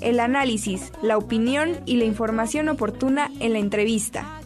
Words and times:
El 0.00 0.20
análisis, 0.20 0.92
la 1.02 1.18
opinión 1.18 1.80
y 1.86 1.96
la 1.96 2.04
información 2.04 2.68
oportuna 2.68 3.30
en 3.40 3.52
la 3.52 3.58
entrevista. 3.58 4.40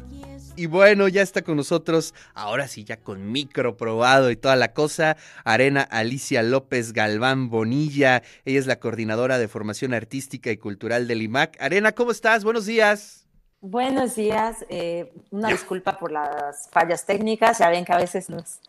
Y 0.56 0.67
bueno, 0.67 1.08
ya 1.08 1.21
está 1.21 1.42
con 1.42 1.56
nosotros, 1.56 2.14
ahora 2.33 2.68
sí, 2.68 2.84
ya 2.84 2.96
con 2.96 3.32
micro 3.32 3.77
probado 3.77 4.30
y 4.30 4.37
toda 4.37 4.54
la 4.54 4.72
cosa, 4.72 5.16
Arena 5.42 5.82
Alicia 5.82 6.45
López 6.45 6.92
Galván 6.92 7.50
Bonilla. 7.50 8.22
Ella 8.45 8.61
es 8.61 8.66
la 8.66 8.79
coordinadora 8.79 9.38
de 9.38 9.48
formación 9.48 9.95
artística 9.95 10.53
y 10.53 10.56
cultural 10.56 11.08
del 11.08 11.22
IMAC. 11.22 11.60
Arena, 11.60 11.90
¿cómo 11.90 12.12
estás? 12.12 12.44
Buenos 12.44 12.67
días. 12.67 13.26
Buenos 13.60 14.15
días. 14.15 14.65
Eh, 14.69 15.12
una 15.31 15.49
disculpa 15.49 15.99
por 15.99 16.12
las 16.12 16.69
fallas 16.70 17.05
técnicas. 17.05 17.59
Ya 17.59 17.70
ven 17.70 17.84
que 17.84 17.92
a 17.92 17.98
veces 17.98 18.30
nos, 18.30 18.60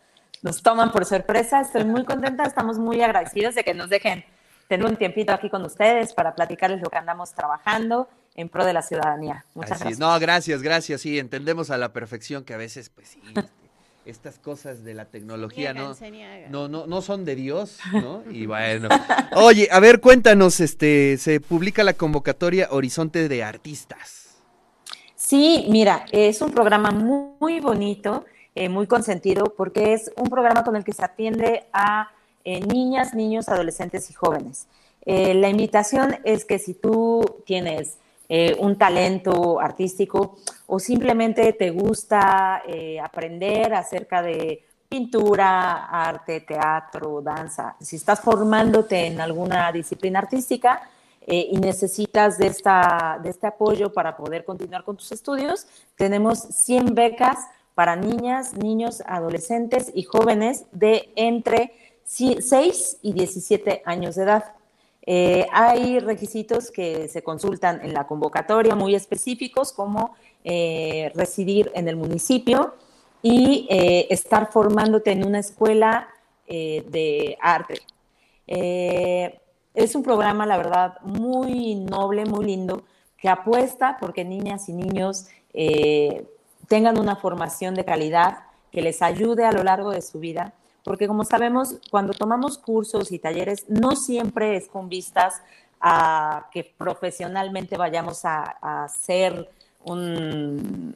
nos 0.41 0.63
toman 0.63 0.91
por 0.91 1.05
sorpresa. 1.05 1.61
Estoy 1.61 1.83
muy 1.83 2.03
contenta. 2.03 2.45
Estamos 2.45 2.79
muy 2.79 2.99
agradecidos 3.01 3.53
de 3.53 3.63
que 3.63 3.75
nos 3.75 3.89
dejen 3.89 4.25
tener 4.67 4.85
un 4.85 4.97
tiempito 4.97 5.33
aquí 5.33 5.49
con 5.49 5.63
ustedes 5.63 6.13
para 6.13 6.35
platicarles 6.35 6.81
lo 6.81 6.89
que 6.89 6.97
andamos 6.97 7.33
trabajando 7.33 8.07
en 8.35 8.49
pro 8.49 8.65
de 8.65 8.73
la 8.73 8.81
ciudadanía. 8.81 9.45
Muchas 9.53 9.79
gracias. 9.79 9.99
No, 9.99 10.19
gracias, 10.19 10.61
gracias. 10.61 11.01
Sí, 11.01 11.19
entendemos 11.19 11.71
a 11.71 11.77
la 11.77 11.93
perfección 11.93 12.43
que 12.43 12.53
a 12.53 12.57
veces, 12.57 12.89
pues 12.89 13.07
sí, 13.07 13.21
este, 13.27 13.49
estas 14.05 14.37
cosas 14.39 14.83
de 14.83 14.93
la 14.93 15.05
tecnología 15.05 15.73
no, 15.73 15.95
no, 16.49 16.67
no, 16.67 16.85
no 16.85 17.01
son 17.01 17.25
de 17.25 17.35
Dios, 17.35 17.79
¿no? 17.93 18.23
Y 18.29 18.45
bueno. 18.45 18.89
Oye, 19.35 19.67
a 19.71 19.79
ver, 19.79 20.01
cuéntanos, 20.01 20.59
este, 20.59 21.17
se 21.17 21.39
publica 21.39 21.83
la 21.83 21.93
convocatoria 21.93 22.67
Horizonte 22.71 23.27
de 23.27 23.43
Artistas. 23.43 24.25
Sí, 25.15 25.65
mira, 25.69 26.05
es 26.11 26.41
un 26.41 26.51
programa 26.51 26.91
muy, 26.91 27.59
bonito, 27.59 28.25
eh, 28.53 28.69
muy 28.69 28.85
consentido, 28.85 29.55
porque 29.57 29.93
es 29.93 30.11
un 30.17 30.29
programa 30.29 30.63
con 30.63 30.75
el 30.75 30.83
que 30.83 30.93
se 30.93 31.03
atiende 31.03 31.65
a 31.73 32.11
niñas, 32.45 33.13
niños, 33.13 33.49
adolescentes 33.49 34.09
y 34.09 34.13
jóvenes. 34.13 34.67
Eh, 35.05 35.35
la 35.35 35.49
invitación 35.49 36.17
es 36.23 36.45
que 36.45 36.57
si 36.57 36.73
tú 36.73 37.23
tienes 37.45 37.97
eh, 38.27 38.55
un 38.59 38.75
talento 38.75 39.59
artístico 39.59 40.37
o 40.65 40.79
simplemente 40.79 41.53
te 41.53 41.69
gusta 41.69 42.63
eh, 42.67 42.99
aprender 42.99 43.75
acerca 43.75 44.23
de 44.23 44.63
pintura, 44.89 45.85
arte, 45.85 46.41
teatro, 46.41 47.21
danza, 47.21 47.75
si 47.79 47.97
estás 47.97 48.19
formándote 48.19 49.05
en 49.05 49.21
alguna 49.21 49.71
disciplina 49.71 50.19
artística 50.19 50.89
y 51.27 51.57
necesitas 51.57 52.37
de, 52.37 52.45
esta, 52.45 53.19
de 53.21 53.31
este 53.31 53.47
apoyo 53.47 53.91
para 53.91 54.15
poder 54.15 54.45
continuar 54.45 54.83
con 54.83 54.95
tus 54.95 55.11
estudios, 55.11 55.65
tenemos 55.95 56.37
100 56.37 56.93
becas 56.93 57.47
para 57.73 57.95
niñas, 57.95 58.53
niños, 58.53 59.01
adolescentes 59.07 59.91
y 59.95 60.03
jóvenes 60.03 60.65
de 60.71 61.11
entre 61.15 61.71
6 62.05 62.99
y 63.01 63.13
17 63.13 63.81
años 63.85 64.15
de 64.15 64.23
edad. 64.23 64.53
Eh, 65.07 65.45
hay 65.51 65.99
requisitos 65.99 66.71
que 66.71 67.07
se 67.07 67.23
consultan 67.23 67.81
en 67.83 67.93
la 67.93 68.07
convocatoria 68.07 68.75
muy 68.75 68.95
específicos 68.95 69.71
como 69.71 70.15
eh, 70.43 71.11
residir 71.13 71.71
en 71.75 71.87
el 71.87 71.95
municipio 71.95 72.75
y 73.21 73.67
eh, 73.69 74.07
estar 74.09 74.51
formándote 74.51 75.11
en 75.11 75.25
una 75.25 75.39
escuela 75.39 76.09
de 76.47 77.39
arte. 77.41 77.81
es 78.45 79.95
un 79.95 80.03
programa, 80.03 80.45
la 80.45 80.57
verdad, 80.57 81.01
muy 81.01 81.73
noble, 81.73 82.23
muy 82.25 82.45
lindo, 82.45 82.83
que 83.17 83.29
apuesta 83.29 83.97
porque 83.99 84.23
niñas 84.23 84.69
y 84.69 84.73
niños 84.73 85.25
tengan 86.67 86.99
una 86.99 87.15
formación 87.15 87.73
de 87.73 87.83
calidad 87.83 88.43
que 88.71 88.83
les 88.83 89.01
ayude 89.01 89.43
a 89.43 89.51
lo 89.51 89.63
largo 89.63 89.89
de 89.89 90.03
su 90.03 90.19
vida 90.19 90.53
porque 90.85 91.07
como 91.07 91.25
sabemos, 91.25 91.77
cuando 91.89 92.13
tomamos 92.13 92.59
cursos 92.59 93.11
y 93.11 93.17
talleres, 93.17 93.65
no 93.67 93.95
siempre 93.95 94.55
es 94.55 94.67
con 94.67 94.87
vistas 94.87 95.41
a 95.81 96.47
que 96.51 96.63
profesionalmente 96.63 97.75
vayamos 97.75 98.21
a, 98.23 98.87
ser 98.87 99.49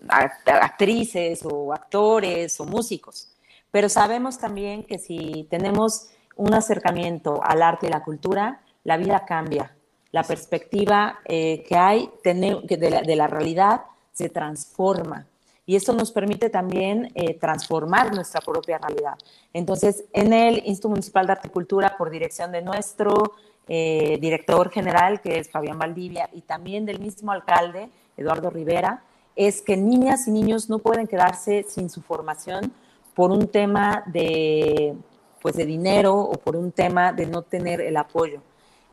actrices 0.07 1.43
o 1.43 1.73
actores 1.73 2.59
o 2.59 2.65
músicos, 2.65 3.29
pero 3.71 3.89
sabemos 3.89 4.37
también 4.37 4.83
que 4.83 4.99
si 4.99 5.47
tenemos 5.49 6.11
un 6.35 6.53
acercamiento 6.53 7.41
al 7.43 7.63
arte 7.63 7.87
y 7.87 7.89
la 7.89 8.03
cultura, 8.03 8.61
la 8.83 8.97
vida 8.97 9.25
cambia, 9.25 9.75
la 10.11 10.23
perspectiva 10.23 11.19
eh, 11.25 11.63
que 11.67 11.75
hay 11.75 12.09
de 12.23 13.15
la 13.15 13.27
realidad 13.27 13.81
se 14.11 14.29
transforma 14.29 15.25
y 15.69 15.75
esto 15.75 15.93
nos 15.93 16.11
permite 16.11 16.49
también 16.49 17.11
eh, 17.13 17.35
transformar 17.35 18.11
nuestra 18.15 18.41
propia 18.41 18.79
realidad. 18.79 19.13
Entonces, 19.53 20.03
en 20.13 20.33
el 20.33 20.63
Instituto 20.65 20.89
Municipal 20.89 21.27
de 21.27 21.33
Arte 21.33 21.47
y 21.47 21.51
Cultura, 21.51 21.95
por 21.95 22.09
dirección 22.09 22.51
de 22.51 22.63
nuestro 22.63 23.33
eh, 23.67 24.17
director 24.19 24.71
general, 24.71 25.21
que 25.21 25.37
es 25.37 25.47
Fabián 25.51 25.77
Valdivia, 25.77 26.27
y 26.33 26.41
también 26.41 26.87
del 26.87 26.99
mismo 26.99 27.31
alcalde, 27.31 27.91
Eduardo 28.17 28.49
Rivera, 28.49 29.03
es 29.35 29.61
que 29.61 29.77
niñas 29.77 30.27
y 30.27 30.31
niños 30.31 30.71
no 30.71 30.79
pueden 30.79 31.05
quedarse 31.05 31.63
sin 31.69 31.91
su 31.91 32.01
formación 32.01 32.73
por 33.13 33.29
un 33.29 33.47
tema 33.47 34.01
de, 34.07 34.95
pues 35.39 35.55
de 35.55 35.67
dinero 35.67 36.15
o 36.15 36.31
por 36.31 36.55
un 36.55 36.71
tema 36.71 37.13
de 37.13 37.27
no 37.27 37.43
tener 37.43 37.79
el 37.79 37.95
apoyo. 37.97 38.41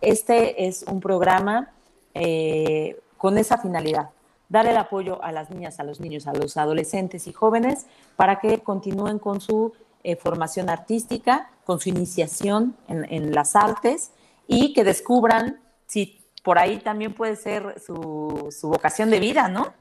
Este 0.03 0.67
es 0.67 0.83
un 0.83 1.01
programa 1.01 1.73
eh, 2.13 3.01
con 3.17 3.39
esa 3.39 3.57
finalidad, 3.57 4.11
dar 4.49 4.67
el 4.67 4.77
apoyo 4.77 5.23
a 5.23 5.33
las 5.33 5.51
niñas, 5.51 5.81
a 5.81 5.85
los 5.85 6.01
niños, 6.01 6.27
a 6.27 6.33
los 6.33 6.57
adolescentes 6.57 7.27
y 7.27 7.33
jóvenes 7.33 7.87
para 8.17 8.39
que 8.39 8.61
continúen 8.61 9.19
con 9.19 9.41
su 9.41 9.73
eh, 10.05 10.17
formación 10.17 10.71
artística, 10.71 11.51
con 11.65 11.81
su 11.81 11.89
iniciación 11.89 12.77
en, 12.89 13.33
las 13.33 13.57
artes 13.57 14.13
y 14.47 14.73
que 14.73 14.85
descubran 14.85 15.61
si 15.87 16.23
por 16.45 16.59
ahí 16.59 16.79
también 16.79 17.13
puede 17.13 17.35
ser 17.35 17.81
su, 17.85 18.55
su 18.57 18.69
vocación 18.69 19.11
de 19.11 19.19
vida, 19.19 19.49
¿no? 19.49 19.75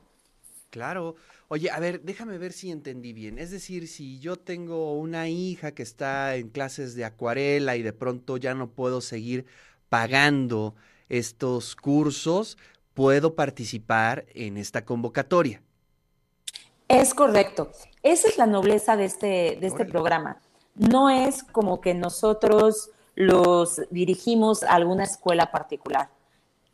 Claro. 0.71 1.15
Oye, 1.47 1.69
a 1.69 1.79
ver, 1.79 2.01
déjame 2.01 2.39
ver 2.39 2.53
si 2.53 2.71
entendí 2.71 3.13
bien. 3.13 3.37
Es 3.37 3.51
decir, 3.51 3.87
si 3.87 4.19
yo 4.19 4.35
tengo 4.35 4.97
una 4.97 5.29
hija 5.29 5.73
que 5.73 5.83
está 5.83 6.35
en 6.37 6.49
clases 6.49 6.95
de 6.95 7.05
acuarela 7.05 7.75
y 7.75 7.83
de 7.83 7.93
pronto 7.93 8.37
ya 8.37 8.55
no 8.55 8.71
puedo 8.71 9.01
seguir 9.01 9.45
pagando 9.89 10.75
estos 11.07 11.75
cursos, 11.75 12.57
puedo 12.95 13.35
participar 13.35 14.25
en 14.33 14.57
esta 14.57 14.83
convocatoria. 14.83 15.61
Es 16.87 17.13
correcto. 17.13 17.69
Esa 18.01 18.27
es 18.27 18.37
la 18.37 18.47
nobleza 18.47 18.95
de 18.95 19.05
este, 19.05 19.57
de 19.59 19.67
este 19.67 19.85
programa. 19.85 20.41
No 20.75 21.09
es 21.09 21.43
como 21.43 21.81
que 21.81 21.93
nosotros 21.93 22.89
los 23.15 23.81
dirigimos 23.91 24.63
a 24.63 24.73
alguna 24.73 25.03
escuela 25.03 25.51
particular. 25.51 26.09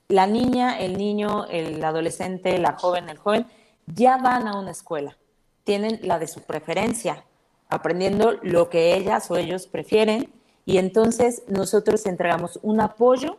La 0.07 0.27
niña, 0.27 0.79
el 0.79 0.97
niño, 0.97 1.45
el 1.49 1.83
adolescente, 1.83 2.57
la 2.57 2.73
joven, 2.73 3.09
el 3.09 3.17
joven, 3.17 3.47
ya 3.88 4.17
van 4.17 4.47
a 4.47 4.59
una 4.59 4.71
escuela. 4.71 5.17
Tienen 5.63 5.99
la 6.03 6.19
de 6.19 6.27
su 6.27 6.41
preferencia, 6.41 7.25
aprendiendo 7.69 8.33
lo 8.41 8.69
que 8.69 8.95
ellas 8.95 9.29
o 9.31 9.38
ellos 9.38 9.67
prefieren. 9.67 10.31
Y 10.65 10.77
entonces 10.77 11.43
nosotros 11.47 12.05
entregamos 12.05 12.59
un 12.61 12.81
apoyo 12.81 13.38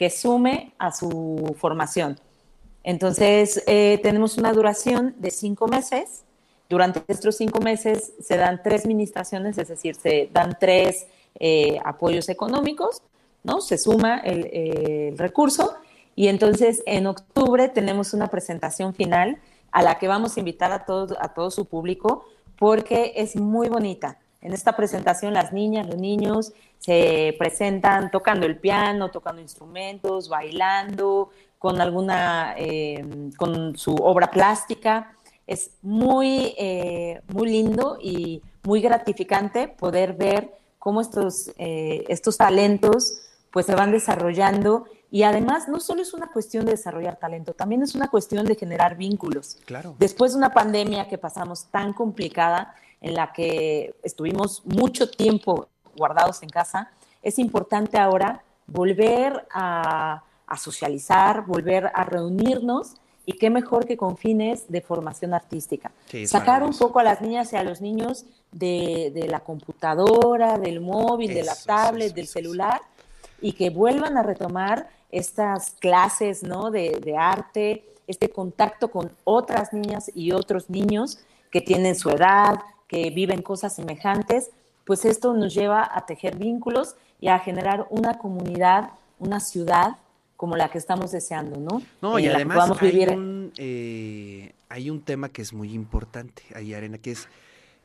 que 0.00 0.08
sume 0.08 0.72
a 0.78 0.92
su 0.92 1.54
formación. 1.58 2.18
Entonces, 2.84 3.62
eh, 3.66 4.00
tenemos 4.02 4.38
una 4.38 4.50
duración 4.54 5.14
de 5.18 5.30
cinco 5.30 5.68
meses. 5.68 6.24
Durante 6.70 7.02
estos 7.06 7.36
cinco 7.36 7.60
meses 7.60 8.14
se 8.18 8.38
dan 8.38 8.62
tres 8.62 8.86
ministraciones, 8.86 9.58
es 9.58 9.68
decir, 9.68 9.94
se 9.94 10.30
dan 10.32 10.56
tres 10.58 11.06
eh, 11.38 11.78
apoyos 11.84 12.30
económicos, 12.30 13.02
¿no? 13.44 13.60
Se 13.60 13.76
suma 13.76 14.20
el, 14.20 15.18
recurso 15.18 15.74
y 16.16 16.28
entonces 16.28 16.82
en 16.86 17.06
octubre 17.06 17.68
tenemos 17.68 18.14
una 18.14 18.28
presentación 18.28 18.94
final 18.94 19.36
a 19.70 19.82
la 19.82 19.98
que 19.98 20.08
vamos 20.08 20.34
a 20.34 20.40
invitar 20.40 20.72
a 20.72 20.86
todo, 20.86 21.14
a 21.20 21.34
todo 21.34 21.50
su 21.50 21.66
público 21.66 22.24
porque 22.58 23.12
es 23.16 23.36
muy 23.36 23.68
bonita. 23.68 24.18
En 24.40 24.52
esta 24.52 24.74
presentación 24.74 25.34
las 25.34 25.52
niñas, 25.52 25.86
los 25.86 25.96
niños 25.96 26.52
se 26.78 27.34
presentan 27.38 28.10
tocando 28.10 28.46
el 28.46 28.58
piano, 28.58 29.10
tocando 29.10 29.42
instrumentos, 29.42 30.28
bailando, 30.28 31.30
con 31.58 31.80
alguna, 31.80 32.54
eh, 32.56 33.30
con 33.36 33.76
su 33.76 33.94
obra 33.94 34.30
plástica. 34.30 35.14
Es 35.46 35.72
muy, 35.82 36.54
eh, 36.56 37.20
muy 37.28 37.50
lindo 37.50 37.98
y 38.00 38.40
muy 38.62 38.80
gratificante 38.80 39.68
poder 39.68 40.14
ver 40.14 40.54
cómo 40.78 41.02
estos, 41.02 41.52
eh, 41.58 42.04
estos 42.08 42.38
talentos 42.38 43.20
pues 43.52 43.66
se 43.66 43.74
van 43.74 43.90
desarrollando 43.90 44.86
y 45.10 45.24
además 45.24 45.68
no 45.68 45.80
solo 45.80 46.02
es 46.02 46.14
una 46.14 46.28
cuestión 46.28 46.64
de 46.64 46.72
desarrollar 46.72 47.16
talento, 47.16 47.52
también 47.52 47.82
es 47.82 47.94
una 47.94 48.08
cuestión 48.08 48.46
de 48.46 48.54
generar 48.54 48.96
vínculos. 48.96 49.58
Claro. 49.66 49.96
Después 49.98 50.32
de 50.32 50.38
una 50.38 50.50
pandemia 50.50 51.08
que 51.08 51.18
pasamos 51.18 51.66
tan 51.66 51.92
complicada, 51.92 52.74
en 53.00 53.14
la 53.14 53.32
que 53.32 53.94
estuvimos 54.02 54.62
mucho 54.64 55.10
tiempo 55.10 55.68
guardados 55.96 56.42
en 56.42 56.48
casa, 56.48 56.90
es 57.22 57.38
importante 57.38 57.98
ahora 57.98 58.42
volver 58.66 59.46
a, 59.52 60.22
socializar, 60.58 61.46
volver 61.46 61.90
a 61.94 62.04
reunirnos 62.04 62.94
y 63.24 63.34
qué 63.34 63.50
mejor 63.50 63.86
que 63.86 63.96
con 63.96 64.16
fines 64.16 64.64
de 64.68 64.80
formación 64.80 65.32
artística. 65.32 65.92
Sacar 66.26 66.64
un 66.64 66.76
poco 66.76 66.98
a 66.98 67.04
las 67.04 67.20
niñas 67.20 67.52
y 67.52 67.56
a 67.56 67.62
los 67.62 67.80
niños 67.80 68.24
de, 68.50 69.26
la 69.28 69.40
computadora, 69.40 70.58
del 70.58 70.80
móvil, 70.80 71.32
de 71.32 71.44
la 71.44 71.54
tablet, 71.54 72.14
del 72.14 72.26
celular 72.26 72.80
y 73.40 73.52
que 73.52 73.70
vuelvan 73.70 74.16
a 74.16 74.22
retomar 74.22 74.88
estas 75.10 75.70
clases 75.78 76.42
¿no? 76.42 76.70
de, 76.70 77.00
de 77.00 77.16
arte, 77.16 77.84
este 78.06 78.28
contacto 78.28 78.90
con 78.90 79.12
otras 79.22 79.72
niñas 79.72 80.10
y 80.14 80.32
otros 80.32 80.68
niños 80.68 81.18
que 81.50 81.60
tienen 81.60 81.94
su 81.94 82.10
edad, 82.10 82.56
que 82.90 83.08
viven 83.10 83.40
cosas 83.40 83.76
semejantes, 83.76 84.50
pues 84.84 85.04
esto 85.04 85.32
nos 85.32 85.54
lleva 85.54 85.88
a 85.94 86.06
tejer 86.06 86.36
vínculos 86.36 86.96
y 87.20 87.28
a 87.28 87.38
generar 87.38 87.86
una 87.88 88.18
comunidad, 88.18 88.90
una 89.20 89.38
ciudad 89.38 89.96
como 90.36 90.56
la 90.56 90.70
que 90.70 90.78
estamos 90.78 91.12
deseando, 91.12 91.60
¿no? 91.60 91.82
No, 92.02 92.18
y 92.18 92.26
además 92.26 92.68
hay, 92.80 93.06
un, 93.06 93.52
eh, 93.58 94.54
hay 94.68 94.90
un 94.90 95.02
tema 95.02 95.28
que 95.28 95.40
es 95.40 95.52
muy 95.52 95.72
importante 95.72 96.42
ahí, 96.52 96.74
Arena, 96.74 96.98
que 96.98 97.12
es, 97.12 97.28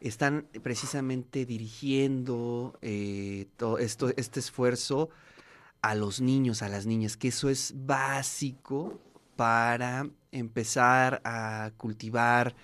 están 0.02 0.48
precisamente 0.64 1.46
dirigiendo 1.46 2.74
eh, 2.82 3.46
todo 3.58 3.78
esto, 3.78 4.10
este 4.18 4.40
esfuerzo 4.40 5.10
a 5.84 5.94
los 5.94 6.20
niños, 6.20 6.64
a 6.64 6.70
las 6.70 6.88
niñas, 6.88 7.16
que 7.16 7.28
eso 7.28 7.50
es 7.50 7.76
básico 7.76 8.98
para 9.36 10.10
empezar 10.32 11.22
a 11.24 11.70
cultivar 11.78 12.56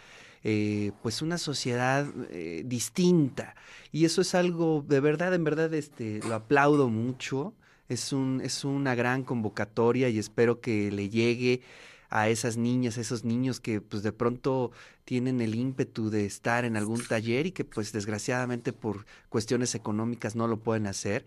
eh, 0.44 0.92
pues 1.02 1.22
una 1.22 1.38
sociedad 1.38 2.08
eh, 2.30 2.64
distinta. 2.66 3.56
Y 3.92 4.06
eso 4.06 4.22
es 4.22 4.36
algo, 4.36 4.84
de 4.88 5.00
verdad, 5.00 5.34
en 5.34 5.44
verdad, 5.44 5.74
este, 5.74 6.20
lo 6.28 6.36
aplaudo 6.36 6.90
mucho. 6.90 7.54
Es, 7.90 8.14
un, 8.14 8.42
es 8.44 8.64
una 8.64 8.96
gran 8.96 9.24
convocatoria 9.24 10.10
y 10.10 10.18
espero 10.18 10.62
que 10.62 10.92
le 10.92 11.10
llegue 11.10 11.62
a 12.10 12.28
esas 12.30 12.58
niñas, 12.58 12.98
a 12.98 13.02
esos 13.02 13.24
niños 13.24 13.60
que 13.60 13.82
pues 13.82 14.04
de 14.04 14.12
pronto 14.12 14.72
tienen 15.06 15.42
el 15.42 15.56
ímpetu 15.56 16.10
de 16.10 16.26
estar 16.26 16.66
en 16.66 16.78
algún 16.78 17.06
taller 17.06 17.48
y 17.48 17.52
que 17.52 17.66
pues 17.66 17.94
desgraciadamente 17.94 18.74
por 18.74 19.06
cuestiones 19.30 19.76
económicas 19.76 20.36
no 20.36 20.48
lo 20.48 20.58
pueden 20.58 20.88
hacer. 20.88 21.26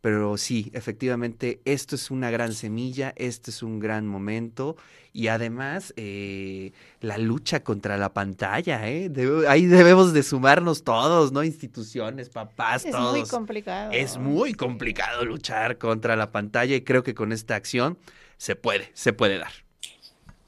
Pero 0.00 0.36
sí, 0.36 0.70
efectivamente, 0.74 1.60
esto 1.64 1.96
es 1.96 2.10
una 2.10 2.30
gran 2.30 2.52
semilla, 2.52 3.12
este 3.16 3.50
es 3.50 3.62
un 3.62 3.80
gran 3.80 4.06
momento 4.06 4.76
y 5.12 5.26
además 5.26 5.92
eh, 5.96 6.72
la 7.00 7.18
lucha 7.18 7.64
contra 7.64 7.96
la 7.96 8.12
pantalla, 8.12 8.88
¿eh? 8.88 9.10
ahí 9.48 9.66
debemos 9.66 10.12
de 10.12 10.22
sumarnos 10.22 10.84
todos, 10.84 11.32
¿no? 11.32 11.42
Instituciones, 11.42 12.28
papás, 12.28 12.84
todos. 12.84 13.16
Es 13.16 13.20
muy 13.20 13.28
complicado. 13.28 13.90
Es 13.92 14.18
muy 14.18 14.54
complicado 14.54 15.24
luchar 15.24 15.78
contra 15.78 16.14
la 16.14 16.30
pantalla 16.30 16.76
y 16.76 16.82
creo 16.82 17.02
que 17.02 17.14
con 17.14 17.32
esta 17.32 17.56
acción 17.56 17.98
se 18.36 18.54
puede, 18.54 18.90
se 18.94 19.12
puede 19.12 19.38
dar. 19.38 19.50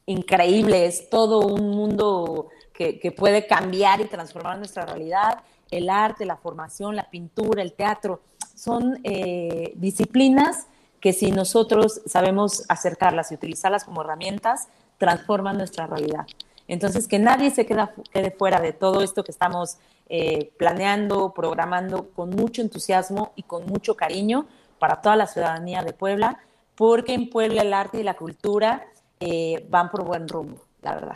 increíble, 0.08 0.88
es 0.88 1.12
todo 1.12 1.46
un 1.46 1.70
mundo 1.70 2.48
que, 2.74 3.14
puede 3.16 3.46
cambiar 3.46 4.02
y 4.02 4.06
transformar 4.06 4.58
nuestra 4.58 4.88
realidad. 4.88 5.44
El 5.70 5.92
arte, 5.92 6.26
la 6.26 6.38
formación, 6.38 6.96
la 6.96 7.08
pintura, 7.12 7.62
el 7.62 7.74
teatro, 7.74 8.22
son 8.56 9.00
eh, 9.04 9.74
disciplinas 9.76 10.66
que 11.00 11.14
si 11.14 11.30
nosotros 11.30 12.02
sabemos 12.08 12.64
acercarlas 12.68 13.32
y 13.32 13.36
utilizarlas 13.36 13.84
como 13.84 14.02
herramientas, 14.02 14.70
transforman 14.98 15.60
nuestra 15.60 15.86
realidad. 15.86 16.26
Entonces, 16.72 17.10
que 17.10 17.20
nadie 17.20 17.52
se 17.52 17.66
quede 17.66 18.32
fuera 18.32 18.62
de 18.62 18.72
todo 18.72 19.02
esto 19.02 19.26
que 19.26 19.32
estamos 19.32 19.76
eh, 20.08 20.54
planeando, 20.58 21.34
programando 21.34 22.12
con 22.12 22.30
mucho 22.30 22.62
entusiasmo 22.62 23.34
y 23.36 23.44
con 23.44 23.66
mucho 23.66 23.98
cariño 23.98 24.48
para 24.80 25.02
toda 25.02 25.18
la 25.18 25.28
ciudadanía 25.28 25.84
de 25.84 25.92
Puebla, 25.92 26.40
porque 26.76 27.14
en 27.14 27.30
Puebla 27.30 27.64
el 27.64 27.74
arte 27.74 28.00
y 28.00 28.04
la 28.04 28.14
cultura 28.14 28.88
eh, 29.20 29.68
van 29.70 29.92
por 29.92 30.06
buen 30.06 30.30
rumbo, 30.30 30.64
la 30.82 30.94
verdad. 30.94 31.16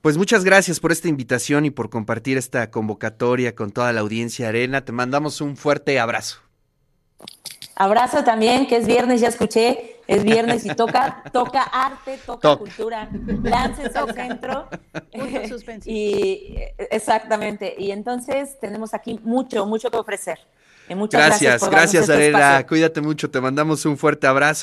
Pues 0.00 0.18
muchas 0.18 0.42
gracias 0.42 0.80
por 0.80 0.90
esta 0.90 1.06
invitación 1.06 1.64
y 1.64 1.70
por 1.70 1.88
compartir 1.88 2.36
esta 2.36 2.72
convocatoria 2.72 3.54
con 3.54 3.70
toda 3.70 3.92
la 3.92 4.00
audiencia 4.00 4.48
Arena. 4.48 4.84
Te 4.84 4.90
mandamos 4.90 5.40
un 5.40 5.56
fuerte 5.56 6.00
abrazo. 6.00 6.40
Abrazo 7.76 8.24
también, 8.24 8.66
que 8.66 8.78
es 8.78 8.86
viernes, 8.88 9.20
ya 9.20 9.28
escuché, 9.28 9.91
es 10.06 10.24
viernes 10.24 10.64
y 10.66 10.74
toca, 10.74 11.22
toca 11.32 11.62
arte, 11.62 12.18
toca, 12.24 12.56
cultura. 12.56 13.08
Láncense 13.42 13.98
al 13.98 14.14
centro. 14.14 14.68
y 15.84 16.56
exactamente. 16.90 17.74
Y 17.78 17.90
entonces 17.90 18.58
tenemos 18.60 18.94
aquí 18.94 19.18
mucho, 19.22 19.66
mucho 19.66 19.90
que 19.90 19.96
ofrecer. 19.96 20.38
muchas 20.90 21.26
gracias, 21.26 21.60
gracias, 21.62 21.70
gracias 21.70 22.10
Arena. 22.10 22.66
Cuídate 22.66 23.00
mucho, 23.00 23.30
te 23.30 23.40
mandamos 23.40 23.84
un 23.86 23.96
fuerte 23.96 24.26
abrazo. 24.26 24.50